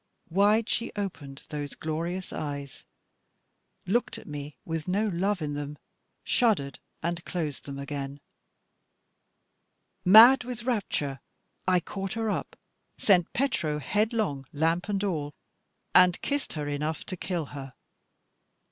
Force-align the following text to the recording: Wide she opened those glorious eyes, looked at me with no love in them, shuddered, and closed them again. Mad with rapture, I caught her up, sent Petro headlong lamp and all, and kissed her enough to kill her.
Wide 0.31 0.67
she 0.67 0.91
opened 0.95 1.43
those 1.49 1.75
glorious 1.75 2.33
eyes, 2.33 2.85
looked 3.85 4.17
at 4.17 4.25
me 4.25 4.57
with 4.65 4.87
no 4.87 5.07
love 5.09 5.43
in 5.43 5.53
them, 5.53 5.77
shuddered, 6.23 6.79
and 7.03 7.23
closed 7.23 7.65
them 7.65 7.77
again. 7.77 8.19
Mad 10.03 10.43
with 10.43 10.63
rapture, 10.63 11.19
I 11.67 11.81
caught 11.81 12.13
her 12.13 12.31
up, 12.31 12.55
sent 12.97 13.31
Petro 13.33 13.77
headlong 13.77 14.47
lamp 14.51 14.89
and 14.89 15.03
all, 15.03 15.35
and 15.93 16.19
kissed 16.23 16.53
her 16.53 16.67
enough 16.67 17.03
to 17.05 17.15
kill 17.15 17.45
her. 17.53 17.75